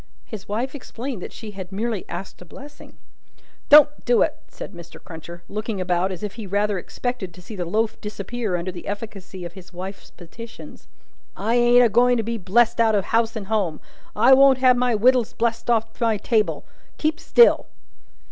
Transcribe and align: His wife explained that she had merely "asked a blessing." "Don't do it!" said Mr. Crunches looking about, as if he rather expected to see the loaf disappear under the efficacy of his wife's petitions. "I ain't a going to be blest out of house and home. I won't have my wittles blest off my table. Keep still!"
His 0.25 0.47
wife 0.49 0.73
explained 0.73 1.21
that 1.21 1.31
she 1.31 1.51
had 1.51 1.71
merely 1.71 2.09
"asked 2.09 2.41
a 2.41 2.43
blessing." 2.45 2.97
"Don't 3.69 4.03
do 4.03 4.23
it!" 4.23 4.35
said 4.47 4.73
Mr. 4.73 4.99
Crunches 4.99 5.41
looking 5.47 5.79
about, 5.79 6.11
as 6.11 6.23
if 6.23 6.33
he 6.41 6.47
rather 6.47 6.79
expected 6.79 7.35
to 7.35 7.39
see 7.39 7.55
the 7.55 7.65
loaf 7.65 8.01
disappear 8.01 8.55
under 8.55 8.71
the 8.71 8.87
efficacy 8.87 9.45
of 9.45 9.53
his 9.53 9.71
wife's 9.71 10.09
petitions. 10.09 10.87
"I 11.37 11.53
ain't 11.53 11.85
a 11.85 11.87
going 11.89 12.17
to 12.17 12.23
be 12.23 12.39
blest 12.39 12.81
out 12.81 12.95
of 12.95 13.05
house 13.13 13.35
and 13.35 13.45
home. 13.45 13.79
I 14.15 14.33
won't 14.33 14.57
have 14.57 14.75
my 14.75 14.95
wittles 14.95 15.33
blest 15.33 15.69
off 15.69 16.01
my 16.01 16.17
table. 16.17 16.65
Keep 16.97 17.19
still!" 17.19 17.67